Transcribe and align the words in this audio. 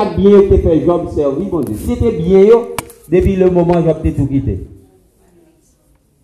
pas 0.00 0.14
bien 0.16 0.42
que 0.42 0.56
fait 0.56 0.84
Job 0.84 1.08
servir, 1.14 1.46
bon 1.50 1.60
Dieu. 1.60 1.76
C'était 1.86 2.12
bien, 2.12 2.46
depuis 3.10 3.36
le 3.36 3.50
moment, 3.50 3.74
Job 3.84 3.96
t'ai 4.02 4.12
tout 4.12 4.26
quitté. 4.26 4.66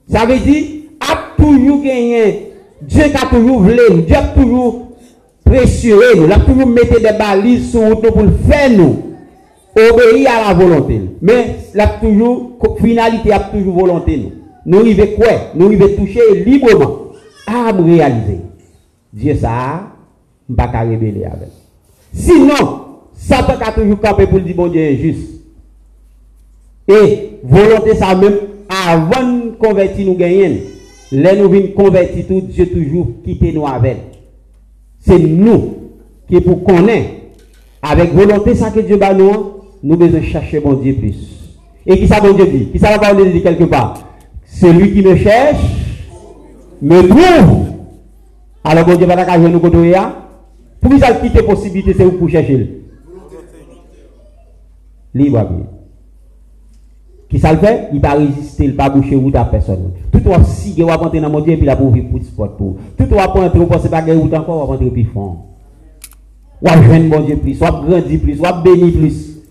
Ça 0.08 0.24
veut 0.24 0.38
dire, 0.38 0.64
a 1.00 1.42
toujours 1.42 1.82
gagné. 1.82 2.52
Dieu 2.82 3.02
a 3.02 3.26
toujours 3.26 3.60
voulu, 3.60 4.02
Dieu 4.06 4.16
a 4.16 4.22
toujours 4.22 4.88
pressuré 5.44 6.16
nous, 6.16 6.24
il 6.24 6.32
a 6.32 6.38
toujours 6.40 6.66
mis 6.66 6.74
des 6.74 7.18
balises 7.18 7.70
sur 7.70 7.88
nous 7.88 7.96
pour 7.96 8.16
faire 8.48 8.70
nous. 8.70 9.02
Obéir 9.78 10.30
à 10.30 10.48
la 10.48 10.54
volonté. 10.54 11.02
Mais 11.20 11.56
la 11.74 11.86
toujours, 11.86 12.52
finalité 12.80 13.32
a 13.32 13.40
toujours 13.40 13.78
volonté 13.78 14.16
nous. 14.16 14.32
Nous 14.64 14.80
arrivons 14.80 15.06
quoi? 15.16 15.32
Nous 15.54 15.66
arrivons 15.66 15.88
toucher 15.96 16.44
librement. 16.44 17.02
À 17.46 17.72
me 17.72 17.82
réaliser. 17.82 18.40
Dieu 19.12 19.34
ça, 19.34 19.82
je 20.48 20.52
ne 20.52 20.56
pas 20.56 20.80
révéler 20.80 21.24
avec. 21.24 21.50
Sinon, 22.12 22.85
Satan 23.16 23.54
a 23.60 23.72
toujours 23.72 24.00
campé 24.00 24.26
pour 24.26 24.40
dire 24.40 24.54
bon 24.54 24.68
Dieu 24.68 24.80
est 24.80 24.96
juste. 24.96 25.30
Et 26.88 27.40
volonté 27.42 27.94
ça 27.94 28.14
même, 28.14 28.34
avant 28.68 29.22
de 29.22 29.50
convertir 29.58 30.06
nous 30.06 30.14
gagner, 30.14 30.62
là 31.10 31.34
nous 31.34 31.48
venons 31.48 31.68
convertir 31.68 32.26
tout, 32.26 32.40
Dieu 32.42 32.66
toujours 32.66 33.08
quitter 33.24 33.52
nous 33.52 33.66
avec. 33.66 33.96
C'est 35.00 35.18
nous 35.18 35.74
qui 36.28 36.40
pour 36.40 36.62
connaître, 36.62 37.10
avec 37.82 38.12
volonté 38.12 38.54
ça 38.54 38.70
que 38.70 38.80
Dieu 38.80 38.96
va 38.96 39.14
nous, 39.14 39.32
nous 39.82 39.96
devons 39.96 40.22
chercher 40.22 40.60
bon 40.60 40.74
Dieu 40.74 40.94
plus. 40.94 41.16
Et 41.86 41.98
qui 41.98 42.06
ça 42.06 42.20
bon 42.20 42.32
Dieu 42.32 42.46
dit? 42.46 42.66
Qui 42.72 42.78
ça 42.78 42.96
va 42.96 43.14
dire 43.14 43.42
quelque 43.42 43.64
part? 43.64 44.02
Celui 44.44 44.92
qui 44.92 45.02
me 45.02 45.16
cherche, 45.16 45.62
me 46.82 47.02
trouve. 47.02 47.66
Alors 48.62 48.84
bon 48.84 48.96
Dieu 48.96 49.06
va 49.06 49.38
nous 49.38 49.60
côté 49.60 49.92
Pour 50.80 50.90
qu'il 50.90 51.00
quitter 51.22 51.42
possibilité, 51.42 51.94
c'est 51.96 52.04
pour 52.04 52.28
chercher? 52.28 52.85
Qui 57.28 57.38
ça 57.40 57.52
Il 57.92 58.00
va 58.00 58.12
résister, 58.12 58.64
il 58.64 58.74
va 58.74 58.88
boucher 58.88 59.16
route 59.16 59.34
à 59.34 59.44
personne. 59.44 59.90
Tout 60.12 60.20
va 60.24 60.44
si 60.44 60.80
va 60.82 60.96
rentrer 60.96 61.20
dans 61.20 61.30
mon 61.30 61.40
Dieu 61.40 61.56
puis 61.56 61.66
la 61.66 61.76
pour 61.76 61.86
ouvrir 61.86 62.04
pour 62.08 62.56
pour. 62.56 62.76
Tout 62.96 63.14
va 63.14 63.28
pas 63.28 63.46
entrer, 63.46 63.66
pas 63.66 63.78
mon 67.08 67.20
Dieu 67.20 67.36
plus, 67.36 67.60
ou 67.60 67.64
à 67.64 67.70
grandir 67.70 68.20
plus, 68.20 68.40
ou 68.40 68.46
à 68.46 68.52
bénir 68.62 68.92
plus. 68.92 69.42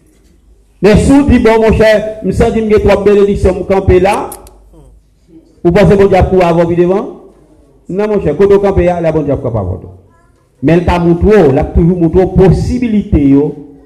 Mais 0.82 0.98
si 0.98 1.12
vous 1.12 1.30
dites, 1.30 1.44
bon 1.44 1.62
mon 1.62 1.74
cher, 1.74 2.20
je 2.22 2.28
me 2.28 2.32
sens 2.32 2.52
que 2.52 2.80
trois 2.80 3.04
bénédictions 3.04 3.54
pour 3.54 3.68
camper 3.68 4.00
là, 4.00 4.30
vous 5.64 5.72
pensez 5.72 5.98
que 5.98 6.08
Dieu 6.08 6.18
pour 6.30 6.44
avoir 6.44 6.68
devant? 6.68 7.22
Non 7.90 8.08
mon 8.08 8.22
cher, 8.22 8.36
quand 8.38 8.48
vous 8.48 8.80
là, 8.80 9.12
bon 9.12 9.22
Dieu 9.22 9.36
pour 9.36 9.48
avoir 9.48 9.80
Mais 10.64 10.84
t'a 10.84 11.00
montré, 11.00 11.32
elle 11.50 11.58
a 11.58 11.64
toujours 11.66 11.98
montré 11.98 12.26
possibilité 12.28 13.36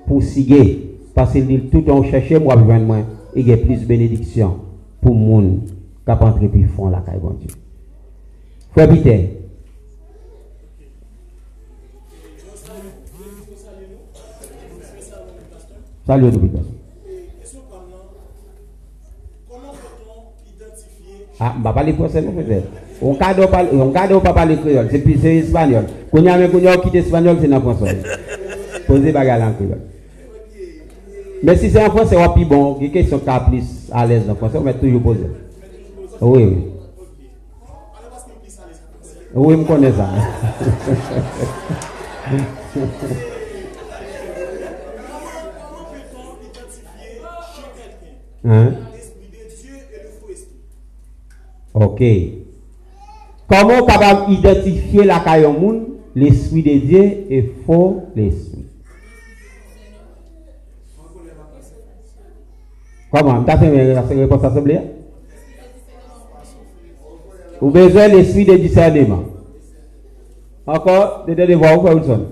pour. 0.08 0.88
Parce 1.19 1.33
qu'il 1.33 1.47
dit, 1.47 1.59
tout 1.69 1.83
en 1.91 2.01
chercher, 2.01 2.39
moi, 2.39 2.55
je 2.57 2.63
moi, 2.63 2.99
il 3.35 3.45
y 3.45 3.51
a 3.51 3.57
plus 3.57 3.75
de 3.75 3.85
bénédiction 3.85 4.55
pour 5.01 5.13
le 5.13 5.19
monde 5.19 5.59
qui 5.65 6.09
a 6.09 6.23
entré 6.23 6.47
puis 6.47 6.63
fond 6.63 6.87
la 6.87 7.01
caille, 7.01 7.19
bon 7.21 7.31
Dieu. 7.31 7.49
Frère 8.71 8.87
Peter. 8.87 9.27
Salut, 16.07 16.31
Salut, 16.31 16.31
Ah, 21.41 21.55
mba 21.59 21.71
pale 21.73 21.93
kose 21.95 22.19
nou 22.19 22.35
fete. 22.35 22.63
On 23.01 23.13
kade 23.15 24.13
ou 24.13 24.19
pa 24.19 24.33
pale 24.33 24.57
kreol. 24.59 24.89
Se 24.91 24.99
pi 24.99 25.15
se 25.19 25.37
espanyol. 25.39 25.85
Konya 26.11 26.35
men 26.37 26.51
konya 26.51 26.73
ou 26.75 26.83
kite 26.83 26.99
espanyol 26.99 27.39
se 27.39 27.47
nan 27.47 27.63
ponsol. 27.63 27.95
Pose 28.87 29.13
baga 29.15 29.37
lan 29.39 29.55
kreol. 29.55 29.79
Mais 31.41 31.55
si 31.55 31.69
c'est 31.69 31.85
en 31.85 31.89
français, 31.89 32.17
c'est 32.17 32.45
bon. 32.45 32.77
Il 32.79 32.83
y 32.83 32.85
a 32.85 32.89
des 32.89 32.93
questions 32.93 33.19
qui 33.19 33.25
plus 33.49 33.89
à 33.91 34.05
l'aise 34.05 34.29
en 34.29 34.35
français, 34.35 34.57
on 34.57 34.61
va 34.61 34.73
toujours 34.73 35.01
poser. 35.01 35.27
Oui, 36.21 36.43
oui. 36.43 36.57
Oui, 39.33 39.55
je 39.59 39.64
connais 39.67 39.91
ça. 39.91 40.09
hein? 48.45 48.71
Ok. 51.73 52.03
Comment 53.47 53.85
capable 53.85 54.31
identifier 54.33 55.03
la 55.03 55.19
caillon 55.19 55.85
l'esprit 56.15 56.64
de 56.64 56.85
Dieu 56.85 57.25
et 57.30 57.53
faux 57.65 58.03
l'esprit? 58.15 58.68
Comment? 63.11 63.43
Tu 63.43 63.52
as 63.52 63.58
fait 63.58 64.45
assemblée 64.45 64.80
Vous 67.59 67.70
avez 67.75 67.87
besoin 67.87 68.09
de 68.09 68.17
l'esprit 68.17 68.45
de 68.45 68.55
discernement. 68.55 69.23
Encore, 70.67 71.25
de 71.27 71.33
devoir, 71.33 71.83
où 71.83 71.87
Wilson 71.87 72.25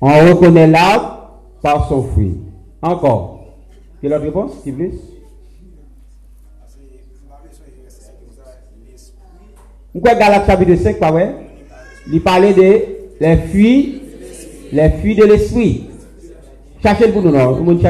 On 0.00 0.08
reconnaît 0.08 0.66
l'arbre 0.66 1.40
par 1.62 1.88
son 1.88 2.02
fruit. 2.02 2.36
Encore. 2.82 3.46
Quelle 4.00 4.12
autre 4.12 4.24
réponse 4.24 4.52
Qui 4.64 4.72
plus 4.72 4.92
Pourquoi 9.92 10.14
Galate 10.16 10.46
chapitre 10.46 10.74
5, 10.74 10.98
pas 10.98 11.12
vrai? 11.12 11.36
Il 12.12 12.20
parlait 12.20 12.52
de 12.52 12.94
les 13.20 13.36
fruits, 13.36 14.02
les 14.72 14.90
fruits 14.90 15.14
de 15.14 15.24
l'esprit. 15.24 15.88
Cherchez 16.82 17.12
pour 17.12 17.22
nous, 17.22 17.30
non? 17.30 17.54
Tout 17.54 17.64
le 17.64 17.72
monde 17.72 17.80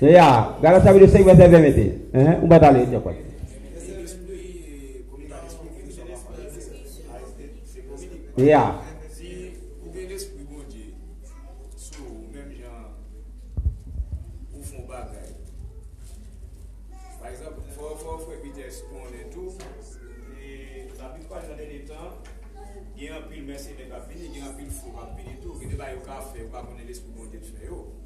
Se 0.00 0.12
ya, 0.12 0.58
gara 0.60 0.80
sa 0.80 0.92
vile 0.92 1.08
5 1.08 1.24
verset 1.24 1.48
20 1.48 1.62
mette. 1.62 1.86
Eh, 2.12 2.32
ou 2.42 2.46
bat 2.46 2.62
ale, 2.62 2.86
diyo 2.86 3.00
kwa. 3.00 3.12
Se 8.36 8.44
ya. 8.44 8.82
Gen 22.96 23.12
apil 23.12 23.42
mersi 23.44 23.76
de 23.76 23.84
kapini, 23.92 24.32
gen 24.32 24.44
apil 24.48 24.70
fwo 24.72 24.92
kapini 24.96 25.36
tou, 25.42 25.58
gen 25.60 25.68
de 25.68 25.76
ba 25.76 25.90
yo 25.92 26.00
ka 26.00 26.16
fe, 26.32 26.40
yo 26.40 26.48
pa 26.48 26.62
konen 26.64 26.86
les 26.88 27.00
pou 27.04 27.12
bon 27.12 27.28
det 27.28 27.44
fe 27.44 27.68
yo. 27.68 28.05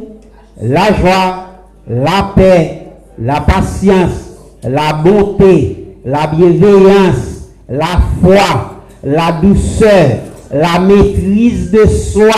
la 0.59 0.93
joie, 0.93 1.45
la 1.87 2.31
paix, 2.35 2.87
la 3.19 3.41
patience, 3.41 4.37
la 4.63 4.93
bonté, 4.93 5.97
la 6.03 6.27
bienveillance, 6.27 7.49
la 7.69 7.99
foi, 8.21 8.81
la 9.03 9.31
douceur, 9.33 10.09
la 10.51 10.79
maîtrise 10.79 11.71
de 11.71 11.85
soi. 11.85 12.33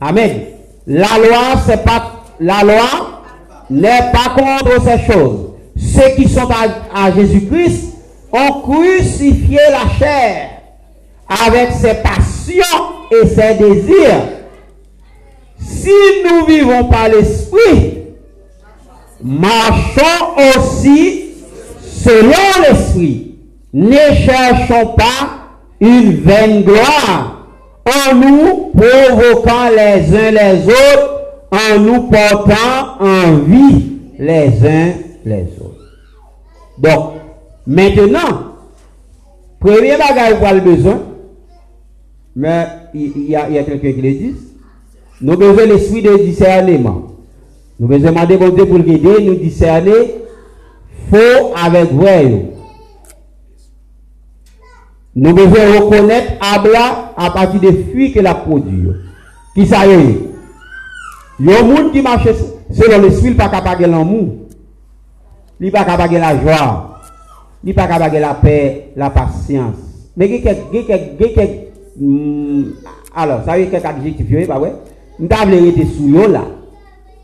Amen. 0.00 0.40
La 0.86 1.18
loi, 1.18 1.60
c'est 1.66 1.84
pas 1.84 2.18
la 2.40 2.62
loi 2.62 3.22
n'est 3.70 4.12
pas 4.12 4.34
contre 4.36 4.82
ces 4.82 5.12
choses. 5.12 5.50
Ceux 5.76 6.14
qui 6.16 6.28
sont 6.28 6.48
à, 6.94 7.10
Jésus-Christ 7.12 7.94
ont 8.32 8.60
crucifié 8.60 9.58
la 9.70 9.94
chair 9.98 10.50
avec 11.28 11.72
ses 11.72 11.94
passions 11.94 12.62
et 13.10 13.26
ses 13.26 13.54
désirs. 13.54 14.37
Si 15.60 15.90
nous 16.24 16.46
vivons 16.46 16.84
par 16.84 17.08
l'esprit, 17.08 17.98
marchons 19.22 20.36
aussi 20.36 21.34
selon 21.82 22.62
l'esprit. 22.62 23.36
Ne 23.72 24.14
cherchons 24.24 24.94
pas 24.96 25.48
une 25.80 26.12
vaine 26.20 26.62
gloire 26.62 27.46
en 27.86 28.14
nous 28.14 28.72
provoquant 28.76 29.68
les 29.70 30.14
uns 30.16 30.30
les 30.30 30.66
autres 30.66 31.18
en 31.50 31.78
nous 31.80 32.02
portant 32.08 33.00
en 33.00 33.32
vie 33.46 33.98
les 34.18 34.48
uns 34.66 34.92
les 35.24 35.46
autres. 35.60 35.78
Donc, 36.78 37.14
maintenant, 37.66 38.54
premier 39.60 39.96
bagage 39.96 40.38
pour 40.38 40.52
le 40.52 40.60
besoin, 40.60 41.00
Mais 42.36 42.66
il 42.94 43.30
y 43.30 43.34
a, 43.34 43.44
a 43.44 43.48
quelqu'un 43.64 43.92
qui 43.92 44.00
le 44.00 44.10
dit. 44.12 44.36
Nous 45.20 45.32
avons 45.32 45.52
besoin 45.54 45.66
l'esprit 45.66 46.02
de 46.02 46.16
discernement. 46.18 47.02
Nous 47.80 47.88
devons 47.88 48.08
demander 48.08 48.36
bon 48.36 48.48
Dieu 48.50 48.66
pour 48.66 48.78
l'aider, 48.78 49.24
nous 49.24 49.34
discerner 49.34 50.14
faux 51.10 51.52
avec 51.56 51.92
vrai. 51.92 52.50
Nous 55.14 55.32
devons 55.32 55.80
reconnaître 55.80 56.32
Abla 56.40 57.12
à 57.16 57.30
partir 57.30 57.60
des 57.60 57.84
fruits 57.84 58.12
qu'il 58.12 58.26
a 58.26 58.34
produits. 58.34 58.90
Qui 59.54 59.66
ça 59.66 59.86
y 59.86 59.90
est? 59.90 60.18
Il 61.40 61.46
monde 61.46 61.92
qui 61.92 62.02
marche 62.02 62.28
selon 62.70 63.02
l'esprit, 63.02 63.28
il 63.28 63.30
n'est 63.30 63.36
pas 63.36 63.48
capable 63.48 63.82
de 63.82 63.90
l'amour. 63.90 64.34
Il 65.60 65.66
n'est 65.66 65.72
pas 65.72 65.84
capable 65.84 66.14
de 66.14 66.18
la 66.18 66.40
joie. 66.40 67.00
Il 67.64 67.68
n'est 67.68 67.74
pas 67.74 67.86
capable 67.86 68.14
de 68.14 68.20
la 68.20 68.34
paix, 68.34 68.90
la 68.94 69.10
patience. 69.10 69.74
Mais 70.16 70.28
il 70.28 70.44
y 70.44 70.48
a 70.48 70.54
quelques. 70.54 71.50
Hmm, 71.98 72.64
alors, 73.14 73.44
ça 73.44 73.58
y 73.58 73.62
est, 73.62 73.66
quelques 73.66 73.84
adjectifs, 73.84 74.46
pas 74.46 74.58
vrai? 74.58 74.74
Nous 75.18 75.28
avons 75.30 75.66
été 75.66 75.86
sous 75.86 76.08
là. 76.28 76.44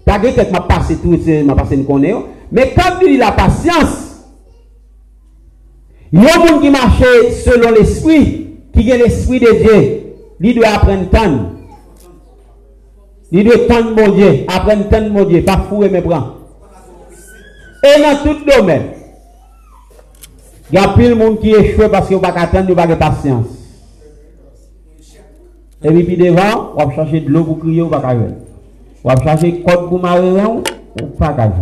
Pas 0.05 0.19
quelqu'un 0.19 0.51
m'a 0.51 0.61
passé 0.63 0.97
tout, 0.97 1.19
m'a 1.45 1.55
passé 1.55 1.77
une 1.77 1.87
connaît. 1.87 2.15
Mais 2.53 2.75
quand 2.77 3.01
il 3.07 3.19
la 3.19 3.33
patience, 3.33 4.05
il 6.13 6.23
y 6.23 6.27
a 6.27 6.37
un 6.37 6.39
monde 6.39 6.63
qui 6.63 6.71
marche 6.71 7.03
selon 7.45 7.71
l'esprit, 7.71 8.59
qui 8.73 8.91
est 8.91 8.99
l'esprit 8.99 9.41
de 9.41 9.53
Dieu. 9.53 10.01
Il 10.41 10.55
doit 10.55 10.69
apprendre 10.69 11.09
tant. 11.11 11.53
Il 13.33 13.45
doit 13.45 13.67
tendre 13.67 13.97
mon 13.97 14.13
Dieu, 14.15 14.45
apprendre 14.47 14.89
tant 14.91 15.09
mon 15.09 15.25
Dieu, 15.25 15.43
pas 15.43 15.65
fouer 15.69 15.89
mes 15.89 16.03
bras. 16.03 16.35
Et 17.83 18.01
dans 18.01 18.17
tout 18.23 18.45
domaine, 18.45 18.91
il 20.71 20.79
y 20.79 20.83
a 20.83 20.89
plus 20.89 21.09
de 21.09 21.15
monde 21.15 21.41
qui 21.41 21.51
échoue 21.51 21.89
parce 21.91 22.09
qu'il 22.09 22.19
n'y 22.19 22.25
a 22.25 22.33
Et 25.85 26.03
puis 26.03 26.17
devant, 26.17 26.73
on 26.77 26.87
va 26.87 26.95
chercher 26.95 27.21
de 27.21 27.29
l'eau 27.29 27.45
pour 27.45 27.59
crier, 27.59 27.83
on 27.83 27.89
va 27.89 28.01
pas 28.01 28.15
On 29.05 29.09
va 29.09 29.23
chercher 29.23 29.61
code 29.61 29.89
pour 29.91 30.01
marrer, 30.01 30.31
on 30.31 30.63
va 31.19 31.29
pas 31.29 31.53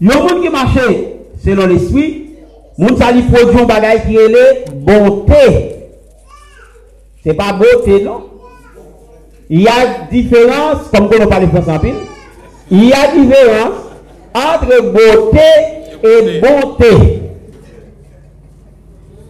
Il 0.00 0.08
y 0.08 0.10
a 0.10 0.16
monde 0.16 0.42
qui 0.42 0.48
marche 0.48 0.78
selon 1.44 1.66
l'esprit, 1.66 2.28
moun 2.78 2.96
sa 2.96 3.12
li 3.12 3.22
produit 3.22 3.60
un 3.60 3.64
bagage 3.64 4.06
qui 4.06 4.16
est 4.16 4.70
bonté. 4.72 5.76
C'est 7.22 7.34
pas 7.34 7.52
beauté, 7.52 8.02
non? 8.02 8.24
Il 9.50 9.60
y 9.60 9.68
a 9.68 10.06
différence, 10.10 10.88
comme 10.94 11.10
on 11.20 11.26
parle 11.26 11.48
français 11.48 11.72
en 11.72 11.78
pile, 11.78 11.94
il 12.70 12.84
y 12.86 12.92
a 12.92 13.12
différence 13.12 13.74
entre 14.34 14.92
beauté 14.92 15.38
et 16.02 16.40
bonté. 16.40 17.22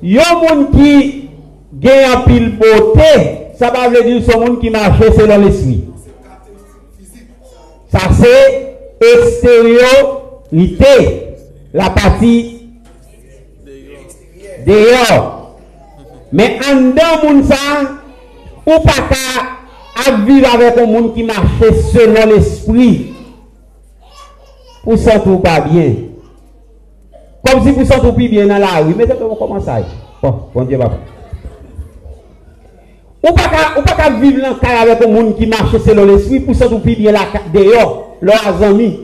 Il 0.00 0.12
y 0.12 0.18
a 0.18 0.34
monde 0.34 0.70
qui 0.70 1.21
gen 1.80 2.04
apil 2.10 2.50
bote, 2.60 3.14
sa 3.58 3.70
pa 3.72 3.88
vle 3.88 4.02
di 4.04 4.18
sou 4.24 4.40
moun 4.42 4.58
ki 4.60 4.72
mache 4.74 5.12
selon 5.16 5.44
lesli. 5.46 5.78
Sa 7.92 8.08
se 8.16 8.34
eksteryorite, 9.12 10.94
la 11.76 11.88
pati 11.96 12.34
deyor. 14.66 15.16
Men 16.32 16.60
an 16.64 16.92
dan 16.96 17.20
moun 17.24 17.42
sa, 17.48 17.60
ou 18.64 18.78
pa 18.84 18.98
ka 19.10 19.24
apviv 20.08 20.46
avè 20.48 20.72
kon 20.76 20.92
moun 20.92 21.10
ki 21.16 21.24
mache 21.28 21.72
selon 21.92 22.32
l'esprit. 22.32 23.10
Ou 24.82 24.98
sentou 24.98 25.38
pa 25.44 25.60
bien. 25.68 26.08
Kom 27.42 27.60
si 27.62 27.72
pou 27.74 27.86
sentou 27.86 28.16
pi 28.16 28.28
bien 28.32 28.48
nan 28.50 28.62
la, 28.62 28.80
oui, 28.82 28.96
men 28.98 29.08
se 29.08 29.16
kon 29.18 29.36
koman 29.38 29.62
sa 29.64 29.80
e. 29.82 29.88
Bon, 30.22 30.46
bon 30.54 30.66
diye 30.68 30.78
bapou. 30.78 31.21
Ou 33.24 33.32
pas 33.32 33.94
qu'à 33.96 34.10
vivre 34.10 34.42
dans 34.42 34.50
le 34.50 34.90
avec 34.90 35.02
un 35.02 35.08
monde 35.08 35.36
qui 35.36 35.46
marche 35.46 35.78
selon 35.78 36.04
l'esprit 36.04 36.40
pour 36.40 36.56
sentir 36.56 36.80
plus 36.80 36.96
bien 36.96 37.12
là 37.12 37.20
dehors, 37.54 38.16
leurs 38.20 38.62
amis. 38.62 38.98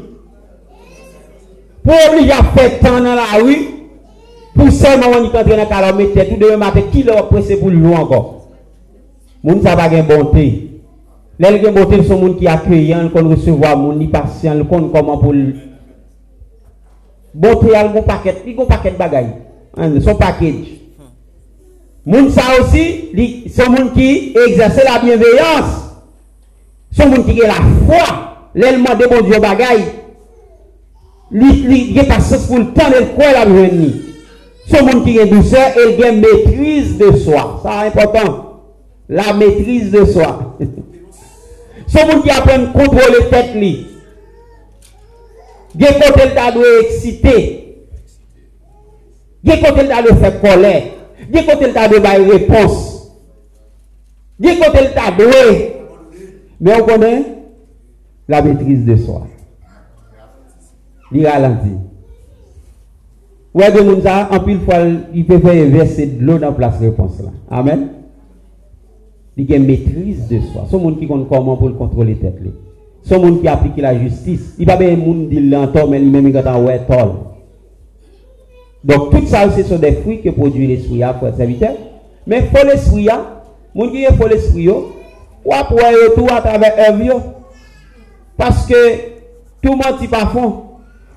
Pour 1.85 1.95
obliger 2.11 2.33
à 2.33 2.43
faire 2.43 2.81
temps 2.81 3.01
dans 3.01 3.15
la 3.15 3.43
rue, 3.43 3.69
pour 4.57 4.73
seulement 4.73 5.07
on 5.17 5.25
y 5.25 5.31
dans 5.31 5.67
carreau, 5.67 5.97
mettre 5.97 6.29
tout 6.29 6.37
demain 6.37 6.57
matin, 6.57 6.81
qui 6.91 7.05
leur 7.05 7.29
presse 7.29 7.57
pour 7.61 7.71
le 7.71 7.87
encore? 7.95 8.49
Moun 9.45 9.63
ça 9.63 9.77
va 9.77 9.87
une 9.87 10.03
bonté. 10.03 10.65
Les 11.39 11.63
gens 11.63 11.71
bonté 11.71 12.03
sont 12.03 12.19
monde 12.19 12.39
qui 12.39 12.49
accueillant, 12.49 13.09
qu'on 13.11 13.29
recevoir 13.29 13.77
moun, 13.77 13.99
ni 13.99 14.09
patient, 14.09 14.65
qu'on 14.65 14.89
comment 14.89 15.19
pour 15.19 15.33
bonté 17.33 17.67
il 17.67 17.71
y 17.71 17.75
a 17.77 17.89
un 17.89 18.03
paquet, 18.03 18.35
il 18.45 18.55
y 18.55 18.59
a 18.59 18.63
un 18.63 18.67
paquet 18.67 18.91
de 18.91 18.97
bagailles. 18.97 19.35
Hein, 19.77 20.01
son 20.01 20.17
package. 20.17 20.78
Moun 22.09 22.31
sa 22.33 22.55
osi, 22.57 23.13
son 23.53 23.75
moun 23.75 23.91
ki 23.93 24.33
egzase 24.47 24.81
la 24.87 24.97
bienveyans. 25.03 25.75
Son 26.97 27.13
moun 27.13 27.27
ki 27.27 27.35
ge 27.37 27.51
la 27.51 27.59
fwa, 27.85 28.07
lèlman 28.57 28.97
de 28.97 29.11
bon 29.11 29.27
diyo 29.27 29.43
bagay. 29.45 29.83
Li, 31.37 31.51
li 31.69 31.83
ge 31.93 32.07
ta 32.09 32.17
sens 32.25 32.49
pou 32.49 32.63
l'tan 32.63 32.95
lèl 32.95 33.11
kwen 33.13 33.37
la 33.37 33.45
bienveni. 33.51 33.91
Son 34.73 34.89
moun 34.89 35.05
ki 35.05 35.19
ge 35.19 35.29
douse, 35.35 35.69
el 35.85 35.95
gen 36.01 36.25
mètrise 36.25 36.97
de 36.97 37.13
swa. 37.27 37.45
Sa 37.61 37.85
important. 37.91 38.43
La 39.13 39.35
mètrise 39.37 39.93
de 39.93 40.09
swa. 40.09 40.33
son 41.93 42.09
moun 42.09 42.25
ki 42.25 42.33
apren 42.33 42.71
kontrole 42.73 43.27
tet 43.29 43.53
li. 43.61 43.75
Ge 45.77 45.97
kote 46.01 46.33
lta 46.33 46.55
dwe 46.57 46.77
eksite. 46.87 47.41
Ge 49.45 49.61
kote 49.61 49.85
lta 49.85 50.07
dwe 50.09 50.23
fè 50.25 50.39
kolè. 50.41 50.79
Bien 51.29 51.43
côté 51.43 51.67
il 51.69 51.73
t'a 51.73 51.89
faire 51.89 52.31
réponse. 52.31 53.13
Bien 54.39 54.57
côté 54.57 54.79
il 54.83 54.95
t'a 54.95 55.13
Mais 56.61 56.81
on 56.81 56.85
connaît 56.85 57.23
la 58.29 58.43
maîtrise 58.43 58.85
de 58.85 58.97
soi. 58.97 59.27
Il 61.13 61.27
ralentit. 61.27 61.77
Ouais, 63.55 63.73
de 63.73 63.81
moun 63.81 64.03
ça, 64.03 64.29
en 64.31 64.41
pile 64.41 64.61
fois, 64.61 64.77
il 65.15 65.25
peut 65.27 65.39
faire 65.39 65.69
verser 65.69 66.07
de 66.07 66.25
l'eau 66.25 66.39
dans 66.39 66.49
la 66.49 66.53
place 66.53 66.79
réponse 66.79 67.19
là. 67.21 67.31
Amen. 67.51 67.89
Il 69.37 69.49
y 69.49 69.55
a 69.55 69.57
une 69.57 69.67
maîtrise 69.67 70.29
de 70.29 70.41
soi. 70.41 70.67
C'est 70.71 70.77
monde 70.77 70.99
qui 70.99 71.07
compte 71.07 71.29
comment 71.29 71.57
pour 71.57 71.69
le 71.69 71.75
contrôler 71.75 72.17
tête. 72.17 72.39
C'est 73.03 73.19
monde 73.19 73.41
qui 73.41 73.49
applique 73.49 73.77
la 73.79 73.99
justice. 73.99 74.55
Il 74.59 74.67
n'y 74.67 74.73
a 74.73 74.77
pas 74.77 74.85
de 74.85 74.97
monde 74.97 75.31
qui 75.31 75.41
l'entend, 75.41 75.87
mais 75.87 75.99
lui-même 75.99 76.29
il 76.29 76.37
a 76.37 76.61
ouais 76.61 76.81
tol. 76.87 77.11
Donc 78.85 79.11
tout 79.11 79.27
ça, 79.27 79.51
ce 79.51 79.63
sont 79.63 79.77
des 79.77 79.93
fruits 79.93 80.23
que 80.23 80.31
produit 80.31 80.67
l'esprit 80.67 81.03
à 81.03 81.13
pour 81.13 81.35
serviteur. 81.35 81.75
Mais 82.27 82.43
faut 82.43 82.67
l'esprit, 82.67 83.09
qui 83.75 84.05
est 84.05 84.13
faux 84.13 84.29
l'esprit, 84.29 84.69
ou 84.69 85.53
après 85.53 85.95
tout 86.15 86.27
à 86.31 86.41
travers 86.41 86.75
œuvre. 86.91 87.23
Parce 88.37 88.67
que 88.67 88.75
tout 89.63 89.71
le 89.71 89.77
monde 89.77 90.01
n'est 90.01 90.09
pas 90.09 90.27
fond. 90.27 90.63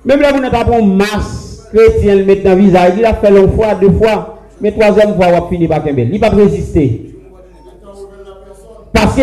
Même 0.04 0.20
là, 0.20 0.32
vous 0.32 0.40
n'avez 0.40 0.50
pas 0.50 0.80
masse 0.82 1.68
chrétien 1.72 2.16
le 2.16 2.24
met 2.24 2.36
dans 2.36 2.50
le 2.50 2.56
visage, 2.56 2.94
il 2.98 3.04
a 3.04 3.14
fait 3.14 3.30
une 3.30 3.52
fois, 3.52 3.74
deux 3.74 3.92
fois, 3.92 4.38
mais 4.60 4.72
troisième 4.72 5.14
fois, 5.14 5.28
il 5.28 5.34
a 5.34 5.42
fini 5.48 5.68
par 5.68 5.82
Kembel. 5.84 6.10
Il 6.12 6.20
va 6.20 6.28
résister. 6.28 7.14
Parce 8.92 9.16
que 9.16 9.22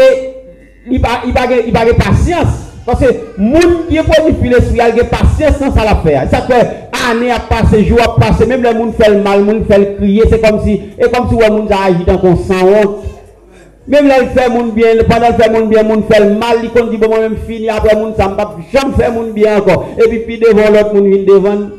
il 0.89 0.99
n'a 0.99 1.07
pas 1.07 1.85
de 1.85 1.91
patience. 1.91 2.47
Parce 2.85 3.01
que 3.01 3.05
moun 3.37 3.85
qui 3.87 3.97
est 3.97 4.03
pour 4.03 4.13
l'esprit, 4.43 4.75
il 4.75 4.81
a 4.81 5.03
patience 5.03 5.57
sans 5.57 5.73
ça 5.73 5.83
la 5.83 5.95
faire. 5.97 6.27
Ça 6.29 6.41
fait 6.41 6.88
année 7.11 7.31
à 7.31 7.39
passer, 7.39 7.83
jour 7.85 7.99
à 8.01 8.15
passer, 8.19 8.45
même 8.45 8.61
le 8.61 8.73
monde 8.73 8.93
fait 8.93 9.09
le 9.09 9.21
mal, 9.21 9.39
le 9.39 9.45
monde 9.45 9.65
fait 9.67 9.77
le 9.77 9.95
crier, 9.95 10.23
c'est 10.29 10.41
comme 10.41 10.61
si, 10.63 10.73
et 10.73 11.09
comme 11.13 11.29
si 11.29 11.35
le 11.35 11.53
monde 11.53 11.71
a 11.71 11.85
agi 11.85 12.03
dans 12.05 12.19
son 12.19 12.35
sang 12.35 12.65
honte. 12.65 13.05
Même 13.87 14.07
là, 14.07 14.15
il 14.21 14.29
fait 14.29 14.49
mon 14.49 14.67
bien, 14.67 14.89
pendant 15.09 15.27
qu'il 15.27 15.43
fait 15.43 15.49
mon 15.49 15.65
bien, 15.65 15.83
fait 15.83 16.19
le 16.19 16.35
mal, 16.35 16.57
il 16.63 16.89
dit, 16.89 16.97
bon, 16.97 17.09
moi-même 17.09 17.37
fini, 17.47 17.69
après, 17.69 17.95
mon 17.95 18.13
ça 18.15 18.27
m'a 18.27 18.55
jamais 18.71 18.93
fait 18.93 19.11
mon 19.11 19.31
bien 19.31 19.57
encore. 19.57 19.87
Et 19.97 20.07
puis, 20.07 20.19
puis 20.19 20.39
devant 20.39 20.69
l'autre, 20.69 20.93
mon 20.93 21.01
vient 21.01 21.23
devant. 21.23 21.69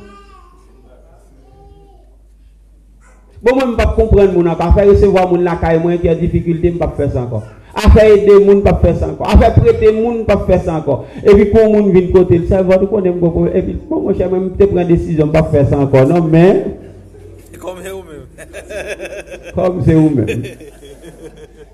Bon, 3.42 3.54
moi, 3.54 3.64
je 3.64 3.70
ne 3.70 3.76
peux 3.76 4.16
pas 4.16 4.26
mon 4.26 4.46
encore. 4.46 4.66
À 4.66 4.72
faire 4.72 4.88
recevoir 4.88 5.28
mon 5.28 5.40
la 5.40 5.54
caille, 5.54 5.78
moi, 5.78 5.96
qui 5.99 6.08
a 6.08 6.14
difficulté, 6.16 6.68
je 6.68 6.75
ne 6.75 6.78
peux 6.78 6.87
pas 6.87 6.94
faire 6.96 7.12
ça 7.12 7.20
encore. 7.20 7.44
À 7.82 7.90
faire 7.90 8.12
aider 8.12 8.44
mon, 8.44 8.56
peux 8.56 8.62
pas 8.62 8.75
faire 8.82 8.96
ça 8.96 9.08
encore. 9.08 9.28
À 9.28 9.38
faire 9.38 9.54
prêter 9.54 9.92
mon, 9.92 10.18
peux 10.18 10.25
pas 10.25 10.44
faire 10.46 10.62
ça 10.62 10.75
encore. 10.75 11.06
Et 11.25 11.34
puis, 11.34 11.50
quand 11.50 11.70
mon 11.70 11.88
vient 11.88 12.12
côté, 12.12 12.38
le 12.38 12.46
cerveau, 12.46 12.75
tu 12.80 12.87
connais 12.87 13.10
mon 13.10 13.46
Et 13.46 13.62
puis, 13.62 13.78
bon, 13.88 14.00
moi, 14.00 14.12
je 14.12 14.25
même 14.25 14.50
te 14.52 14.64
prendre 14.64 14.87
décision, 14.87 15.28
pas 15.28 15.44
faire 15.44 15.68
ça 15.68 15.78
encore. 15.78 16.06
Non, 16.06 16.22
mais. 16.22 16.64
Comme 17.58 17.78
c'est 17.82 17.90
vous-même. 17.90 19.54
Comme 19.54 19.82
c'est 19.84 19.94
vous-même. 19.94 20.42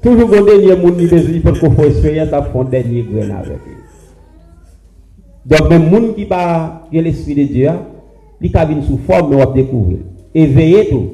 Toujours 0.02 0.28
bon 0.28 0.44
dernier 0.44 0.76
monde, 0.76 1.00
il 1.00 1.42
faut 1.42 1.52
qu'on 1.52 1.72
fasse 1.72 1.86
expérience 1.86 2.32
à 2.32 2.42
fond 2.42 2.64
dernier 2.64 3.02
grain 3.02 3.36
avec 3.36 3.58
lui. 3.66 3.76
Donc, 5.46 5.70
même 5.70 5.90
monde 5.90 6.14
qui 6.14 6.26
pas 6.26 6.82
l'esprit 6.92 7.34
de 7.34 7.42
Dieu, 7.44 7.70
il 8.40 8.50
vient 8.50 8.82
sous 8.82 8.98
forme, 8.98 9.34
on 9.34 9.38
va 9.38 9.46
découvrir. 9.46 9.98
Et 10.34 10.46
veillez 10.46 10.88
tout. 10.88 11.10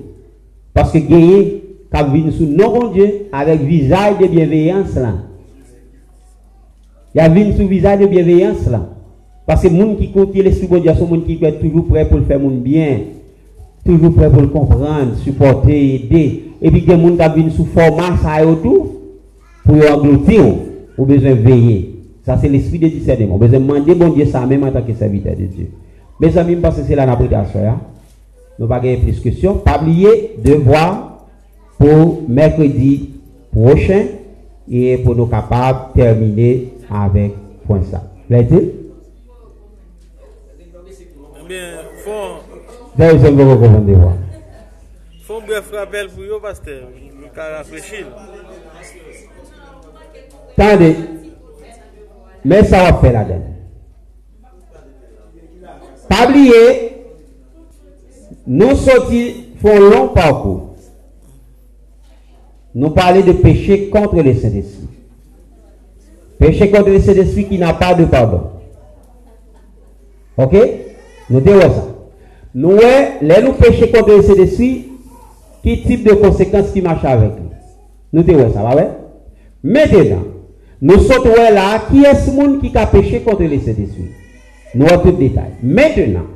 Parce 0.75 0.93
que 0.93 0.99
gagner, 0.99 1.62
quand 1.93 2.11
vient 2.11 2.31
sous 2.31 2.47
non 2.47 2.91
Dieu, 2.93 3.27
avec 3.33 3.61
visage 3.61 4.19
de 4.19 4.27
bienveillance 4.27 4.95
là. 4.95 5.15
Il 7.15 7.21
a 7.21 7.29
venu 7.29 7.53
sous 7.53 7.69
visage 7.69 8.01
de 8.01 8.07
bienveillance 8.07 8.67
là. 8.71 8.89
Parce 9.47 9.63
que 9.63 9.69
les 9.69 9.79
gens 9.79 9.95
qui 9.97 10.11
comptent 10.11 10.35
l'esprit 10.35 10.69
de 10.69 10.79
Dieu 10.79 10.95
sont 10.95 11.07
gens 11.07 11.21
qui 11.21 11.39
sont 11.39 11.53
toujours 11.61 11.87
prêts 11.87 12.09
pour 12.09 12.21
faire 12.27 12.41
mon 12.41 12.51
bien. 12.51 13.01
toujours 13.85 14.15
prêt 14.15 14.31
pour 14.31 14.41
le 14.41 14.49
comprendre, 14.49 15.17
supporter, 15.23 15.95
aider. 15.95 16.45
Et 16.63 16.71
puis, 16.71 16.83
des 16.83 16.93
gens 16.93 17.01
qui 17.01 17.41
viennent 17.41 17.51
sous 17.51 17.65
format, 17.67 18.17
ça 18.23 18.43
et 18.43 18.47
autour, 18.47 18.87
pour 19.65 19.77
engloutir, 19.91 20.45
ou 20.97 21.05
besoin 21.05 21.31
de 21.31 21.41
veiller. 21.41 21.95
Ça, 22.25 22.39
c'est 22.41 22.49
l'esprit 22.49 22.79
de 22.79 22.89
discernement. 22.89 23.37
Vous 23.37 23.41
besoin 23.41 23.59
de 23.59 23.65
demander 23.65 23.95
bon 23.95 24.11
Dieu 24.11 24.27
ça 24.27 24.47
même 24.47 24.63
en 24.63 24.71
tant 24.71 24.83
que 24.83 24.95
serviteur 24.95 25.33
de 25.33 25.47
Dieu. 25.47 25.67
Mes 26.21 26.39
amis, 26.39 26.55
je 26.55 26.61
pense 26.61 26.77
que 26.77 26.83
c'est 26.87 26.95
là 26.95 27.05
notre 27.05 27.29
soir. 27.51 27.81
Nous 28.59 28.69
pas 28.69 28.79
gagner 28.79 28.99
plus 28.99 29.19
questions. 29.19 29.55
Pas 29.55 29.81
oublier 29.83 30.37
de 30.43 30.53
voir 30.55 31.12
pour 31.83 32.23
mercredi 32.29 33.11
prochain 33.51 34.05
et 34.71 34.99
pour 34.99 35.17
nous 35.17 35.27
capables 35.27 35.89
de 35.97 36.01
terminer 36.01 36.75
avec 36.89 37.33
point 37.67 37.83
ça. 37.91 38.05
Plaît-il? 38.29 38.71
Eh 42.95 42.99
vais 42.99 43.31
vous 43.31 43.51
recommander. 43.51 43.95
voir. 43.95 44.13
faut 45.23 45.39
un 45.39 45.47
bref 45.47 45.73
rappel 45.73 46.07
pour 46.09 46.23
vous, 46.23 46.41
pasteur. 46.41 46.83
Vais 47.35 47.59
réfléchir. 47.59 48.07
Attendez. 50.57 50.97
Mais 52.45 52.63
ça 52.63 52.85
va 52.85 52.99
faire 52.99 53.13
la 53.13 53.25
donne. 53.25 53.43
Pas 56.09 56.29
oublier, 56.29 57.07
nous 58.47 58.77
sortis 58.77 59.49
font 59.61 59.81
long 59.81 60.09
parcours. 60.09 60.72
Nous 62.75 62.91
parlons 62.91 63.21
de 63.21 63.33
péché 63.33 63.89
contre 63.89 64.23
le 64.23 64.35
Saint-Esprit. 64.35 64.89
Péché 66.39 66.71
contre 66.71 66.89
le 66.89 67.01
Saint-Esprit 67.01 67.45
qui 67.47 67.59
n'a 67.59 67.75
pas 67.75 67.95
de 67.95 68.05
pardon. 68.05 68.43
Ok? 70.37 70.57
Nous 71.29 71.41
devons 71.41 71.61
ça. 71.61 71.89
Nous, 72.55 72.79
les 73.21 73.43
nous 73.43 73.53
péché 73.53 73.91
contre 73.91 74.17
le 74.17 74.23
Saint-Esprit, 74.23 74.89
qui 75.63 75.83
type 75.83 76.05
de 76.05 76.15
conséquences 76.15 76.73
qui 76.73 76.83
marche 76.83 77.05
avec 77.05 77.31
nous? 77.31 77.51
Nous 78.13 78.23
devons 78.23 78.53
ça, 78.53 78.63
va? 78.63 78.75
Maintenant, 79.63 80.25
nous 80.81 80.99
sommes 80.99 81.29
là, 81.37 81.83
qui 81.91 82.03
est 82.03 82.15
ce 82.15 82.31
monde 82.31 82.61
qui 82.61 82.77
a 82.77 82.87
péché 82.87 83.21
contre 83.21 83.43
le 83.43 83.59
Saint-Esprit? 83.61 84.11
Nous 84.75 84.87
avons 84.87 85.03
tout 85.03 85.13
détail. 85.13 85.53
Maintenant, 85.63 86.27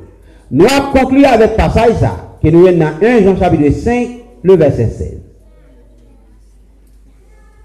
nous 0.49 0.65
avons 0.65 0.91
conclu 0.93 1.25
avec 1.25 1.51
le 1.51 1.55
passage 1.57 1.95
ça, 1.99 2.37
que 2.41 2.47
nous 2.47 2.65
sommes 2.65 2.77
dans 2.77 2.93
1 3.01 3.23
Jean 3.23 3.37
chapitre 3.37 3.71
5, 3.71 4.09
le 4.43 4.55
verset 4.55 4.87
16. 4.87 5.26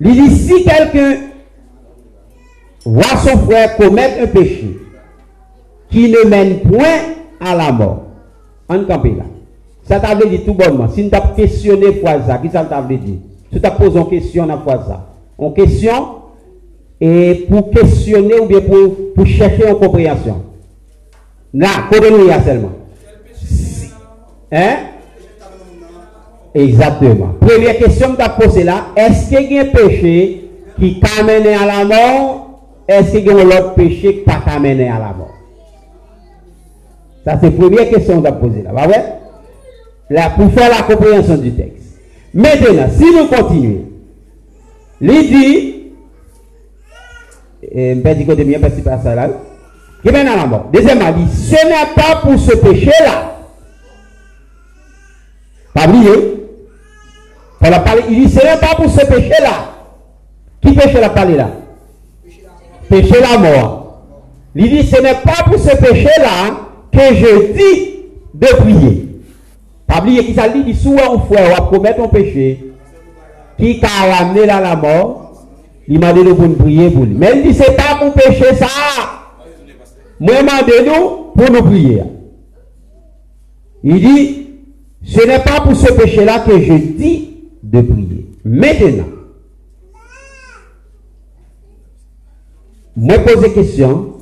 Il 0.05 0.13
dit, 0.13 0.37
si 0.37 0.65
quelqu'un 0.65 1.17
voit 2.85 3.17
son 3.19 3.39
frère 3.39 3.77
commettre 3.77 4.23
un 4.23 4.27
péché 4.27 4.79
qui 5.91 6.11
ne 6.11 6.29
mène 6.29 6.61
point 6.61 7.15
à 7.41 7.55
la 7.55 7.71
mort, 7.71 8.05
en 8.69 8.85
campé 8.85 9.11
là. 9.11 9.25
Ça 9.85 10.01
t'a 10.01 10.15
dit 10.15 10.41
tout 10.41 10.55
bonnement. 10.55 10.89
Si 10.89 11.05
nous 11.05 11.11
avons 11.13 11.35
questionné 11.35 11.95
fois 11.95 12.23
ça, 12.27 12.39
qui 12.39 12.49
ça 12.49 12.65
t'a 12.65 12.83
dit? 12.83 13.21
Tu 13.53 13.61
t'as 13.61 13.73
posé 13.73 13.99
une 13.99 14.09
question 14.09 14.47
dans 14.47 14.59
fois 14.61 14.85
ça. 14.87 15.09
Une 15.39 15.53
question, 15.55 15.93
et 17.01 17.47
pour 17.49 17.71
questionner 17.71 18.39
ou 18.41 18.47
bien 18.47 18.61
pour, 18.61 19.15
pour 19.15 19.27
chercher 19.27 19.69
une 19.69 19.75
compréhension. 19.77 20.43
Là, 21.53 21.69
nous, 21.93 22.21
il 22.21 22.27
y 22.27 22.31
a 22.31 22.43
seulement. 22.43 22.71
Hein? 24.51 24.77
Exactement. 26.55 27.35
Première 27.41 27.79
question 27.79 28.13
que 28.13 28.17
tu 28.17 28.23
as 28.23 28.29
posée 28.29 28.65
là, 28.65 28.87
est-ce 28.97 29.29
qu'il 29.29 29.53
y 29.53 29.59
a 29.59 29.63
un 29.63 29.67
péché 29.67 30.51
qui 30.79 31.01
t'a 31.01 31.23
mené 31.23 31.55
à 31.55 31.67
la 31.67 31.85
mort? 31.85 32.61
Est-ce 32.87 33.13
qu'il 33.13 33.27
y 33.27 33.31
a 33.31 33.35
un 33.35 33.47
autre 33.47 33.75
péché 33.75 34.19
qui 34.19 34.25
t'a 34.25 34.59
mené 34.59 34.89
à 34.89 34.99
la 34.99 35.15
mort? 35.15 35.31
Ça, 37.25 37.39
c'est 37.41 37.51
la 37.51 37.57
première 37.57 37.89
question 37.89 38.21
que 38.21 38.27
tu 38.27 38.29
as 38.29 38.33
posée 38.33 38.63
là. 38.63 38.73
Bah 38.73 38.87
ouais? 38.87 39.05
Là, 40.11 40.31
pour 40.31 40.53
faire 40.53 40.69
la 40.69 40.83
compréhension 40.83 41.37
du 41.37 41.53
texte. 41.53 41.99
Maintenant, 42.35 42.89
si 42.91 43.05
nous 43.05 43.29
continuons, 43.29 43.85
il 45.01 45.09
dit, 45.09 45.75
et 47.63 47.95
je 47.95 48.01
vais 48.01 48.25
côté 48.25 48.45
bien 48.45 48.59
que 48.59 48.69
ça 49.03 49.15
là, 49.15 49.31
qui 50.03 50.13
mène 50.13 50.29
à 50.29 50.37
la 50.37 50.47
mort? 50.47 50.69
Deuxièmement, 50.73 51.13
dit, 51.13 51.33
ce 51.33 51.55
n'est 51.67 51.95
pas 51.95 52.17
pour 52.23 52.39
ce 52.39 52.57
péché-là. 52.57 53.37
Pas 55.73 55.89
oublier. 55.89 56.42
Il 58.09 58.25
dit, 58.25 58.29
ce 58.29 58.45
n'est 58.45 58.59
pas 58.61 58.75
pour 58.75 58.91
ce 58.91 59.07
péché-là. 59.07 59.73
Qui 60.61 60.73
péché 60.73 61.01
la 61.01 61.11
parler 61.11 61.37
là? 61.37 61.51
Péché 62.89 63.15
la 63.21 63.39
mort. 63.39 64.03
Il 64.55 64.69
dit, 64.69 64.87
ce 64.87 65.01
n'est 65.01 65.15
pas 65.15 65.45
pour 65.45 65.59
ce 65.59 65.77
péché-là 65.77 66.57
que 66.93 67.15
je 67.15 67.53
dis 67.53 67.95
de 68.35 68.47
prier. 68.47 69.09
Pas 69.87 70.01
oublier 70.01 70.25
qu'il 70.25 70.35
s'agit 70.35 70.65
dit, 70.65 70.75
souvent, 70.75 71.15
on 71.15 71.19
frère, 71.21 71.51
va 71.51 71.67
commettre 71.67 72.01
un 72.01 72.09
péché 72.09 72.73
qui 73.59 73.81
a 73.83 74.17
ramené 74.17 74.47
là 74.47 74.61
la 74.61 74.77
mort. 74.77 75.33
Il 75.87 76.01
m'a 76.01 76.13
dit 76.13 76.25
de 76.25 76.31
nous 76.31 76.55
prier 76.55 76.91
pour 76.91 77.05
lui. 77.05 77.15
Mais 77.15 77.33
il 77.37 77.43
dit, 77.43 77.55
c'est 77.55 77.77
pas 77.77 77.97
pour 78.01 78.13
pécher 78.13 78.55
ça. 78.55 78.67
Moi, 80.19 80.35
demandez-nous 80.43 81.33
pour 81.37 81.51
nous 81.51 81.63
prier. 81.63 82.03
Il 83.85 84.01
dit, 84.01 84.47
ce 85.05 85.27
n'est 85.27 85.41
pas 85.41 85.61
pour 85.61 85.77
ce 85.77 85.93
péché-là 85.93 86.41
que 86.41 86.61
je 86.61 86.73
dis 86.75 87.32
de 87.63 87.81
prier. 87.81 88.27
Maintenant, 88.45 89.07
moi 92.97 93.19
pose 93.21 93.43
la 93.43 93.49
question, 93.49 94.15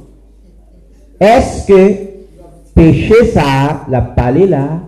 est-ce 1.19 1.67
que 1.67 1.95
péché 2.75 3.27
ça, 3.33 3.87
la 3.89 4.01
parler 4.01 4.47
là, 4.47 4.81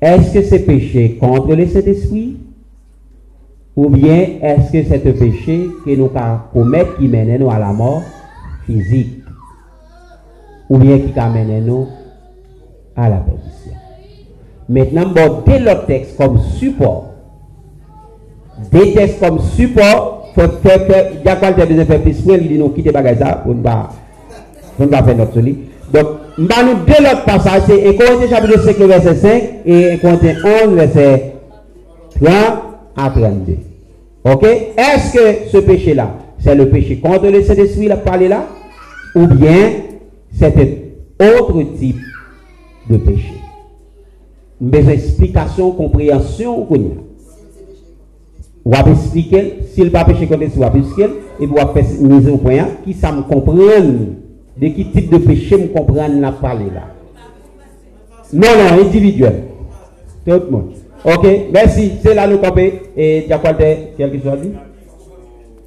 est-ce 0.00 0.34
que 0.34 0.42
c'est 0.42 0.60
péché 0.60 1.16
contre 1.18 1.54
le 1.54 1.66
Saint-Esprit? 1.66 2.38
Ou 3.76 3.88
bien 3.88 4.38
est-ce 4.40 4.70
que 4.70 4.84
c'est 4.84 5.06
un 5.06 5.12
péché 5.12 5.68
que 5.84 5.96
nous 5.96 6.10
commettons 6.52 6.92
qui 6.98 7.08
mène 7.08 7.38
nous 7.38 7.50
à 7.50 7.58
la 7.58 7.72
mort 7.72 8.02
physique? 8.66 9.22
Ou 10.70 10.78
bien 10.78 10.98
qui 10.98 11.18
amène 11.18 11.66
nous 11.66 11.88
à 12.94 13.08
la 13.08 13.16
perdition? 13.16 13.72
Maintenant, 14.68 15.08
bon, 15.08 15.42
dès 15.44 15.58
le 15.58 15.86
texte 15.86 16.16
comme 16.16 16.38
support, 16.38 17.13
textes 18.80 19.20
comme 19.20 19.38
support, 19.40 20.32
faut 20.34 20.42
faire 20.62 20.86
que, 20.86 21.24
y 21.24 21.28
a 21.28 21.34
besoin 21.34 21.76
de 21.76 21.84
faire 21.84 22.02
plus, 22.02 22.16
il 22.26 22.58
nous 22.58 22.70
quitter 22.70 22.90
bagage 22.90 23.18
ça 23.18 23.40
pour 23.44 23.54
ne 23.54 23.62
pas, 23.62 23.90
pour 24.76 24.86
ne 24.86 24.90
pas 24.90 25.02
faire 25.02 25.16
notre 25.16 25.34
solide. 25.34 25.58
Donc, 25.92 26.06
nous 26.38 26.46
dès 26.46 27.00
l'autre 27.00 27.24
passage, 27.24 27.62
c'est 27.66 27.88
1 27.88 27.92
Corinthiens 27.92 28.36
chapitre 28.36 28.60
5, 28.60 28.76
verset 28.78 29.14
5, 29.14 29.42
et 29.64 29.92
1 29.92 29.96
Corinthiens 29.98 30.36
11, 30.66 30.74
verset 30.74 31.32
30 32.20 32.32
à 32.96 33.10
32. 33.10 33.56
Ok? 34.24 34.44
Est-ce 34.44 35.12
que 35.12 35.50
ce 35.52 35.58
péché-là, 35.58 36.16
c'est 36.38 36.54
le 36.54 36.68
péché 36.68 36.98
contre 36.98 37.28
le 37.28 37.42
Saint-Esprit, 37.42 37.86
la 37.86 37.96
parler 37.96 38.28
là? 38.28 38.46
Ou 39.14 39.26
bien, 39.26 39.70
c'est 40.32 40.56
un 41.20 41.26
autre 41.38 41.62
type 41.78 42.00
de 42.90 42.96
péché? 42.96 43.34
Mes 44.60 44.88
explications, 44.90 45.70
compréhension, 45.72 46.64
qu'on 46.64 46.90
a. 48.64 48.68
Ou 48.68 48.70
va 48.70 48.90
expliquer, 48.90 49.58
s'il 49.72 49.90
pas 49.90 50.04
péché 50.04 50.26
contre 50.26 50.40
l'esprit, 50.40 50.60
ou 50.60 50.62
va 50.62 50.78
expliquer, 50.78 51.10
et 51.40 51.46
vous 51.46 51.56
faire 51.56 51.84
mise 52.00 52.28
au 52.28 52.38
point, 52.38 52.68
qui 52.84 52.92
ça 52.94 53.12
me 53.12 53.22
comprenne, 53.22 54.14
de 54.56 54.68
quel 54.68 54.90
type 54.90 55.10
de 55.10 55.18
péché 55.18 55.56
me 55.56 55.66
comprenne 55.66 56.20
la 56.20 56.32
parler 56.32 56.66
là. 56.72 56.82
Non, 58.32 58.48
non, 58.56 58.82
individuel. 58.84 59.44
Tout 60.26 60.42
monde. 60.50 60.70
Ok, 61.04 61.26
merci. 61.52 61.92
C'est 62.02 62.14
là 62.14 62.26
nous 62.26 62.38
camper. 62.38 62.80
Et 62.96 63.24
tu 63.26 63.32
as 63.32 63.38
quoi 63.38 63.52
de 63.52 63.96
quelque 63.96 64.18
chose 64.22 64.32
à 64.32 64.36
dire? 64.36 64.52